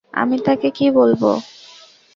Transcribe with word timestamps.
আমি 0.13 0.37
তাকে 0.45 0.67
কী 0.77 0.85
বলব? 0.97 1.21